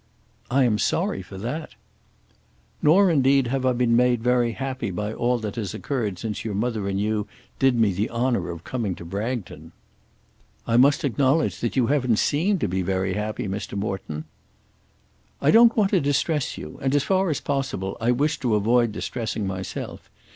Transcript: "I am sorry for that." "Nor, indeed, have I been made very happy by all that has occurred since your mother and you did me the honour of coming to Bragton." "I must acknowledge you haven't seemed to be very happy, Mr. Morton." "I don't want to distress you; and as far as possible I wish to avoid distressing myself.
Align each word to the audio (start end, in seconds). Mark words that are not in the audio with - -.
"I 0.49 0.63
am 0.63 0.79
sorry 0.79 1.21
for 1.21 1.37
that." 1.37 1.75
"Nor, 2.81 3.11
indeed, 3.11 3.45
have 3.49 3.67
I 3.67 3.73
been 3.73 3.95
made 3.95 4.23
very 4.23 4.53
happy 4.53 4.89
by 4.89 5.13
all 5.13 5.37
that 5.37 5.57
has 5.57 5.75
occurred 5.75 6.17
since 6.17 6.43
your 6.43 6.55
mother 6.55 6.89
and 6.89 6.99
you 6.99 7.27
did 7.59 7.75
me 7.75 7.93
the 7.93 8.09
honour 8.09 8.49
of 8.49 8.63
coming 8.63 8.95
to 8.95 9.05
Bragton." 9.05 9.73
"I 10.65 10.75
must 10.75 11.03
acknowledge 11.03 11.61
you 11.75 11.85
haven't 11.85 12.17
seemed 12.17 12.61
to 12.61 12.67
be 12.67 12.81
very 12.81 13.13
happy, 13.13 13.47
Mr. 13.47 13.77
Morton." 13.77 14.25
"I 15.39 15.51
don't 15.51 15.77
want 15.77 15.91
to 15.91 16.01
distress 16.01 16.57
you; 16.57 16.79
and 16.81 16.95
as 16.95 17.03
far 17.03 17.29
as 17.29 17.39
possible 17.39 17.95
I 18.01 18.09
wish 18.09 18.39
to 18.39 18.55
avoid 18.55 18.91
distressing 18.91 19.45
myself. 19.45 20.09